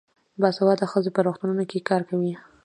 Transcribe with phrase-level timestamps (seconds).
[0.41, 2.33] باسواده ښځې په روغتونونو کې کار کوي.